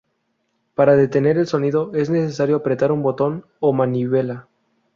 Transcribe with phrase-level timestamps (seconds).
[0.73, 4.47] Para detener el sonido, es necesario apretar un botón o manivela.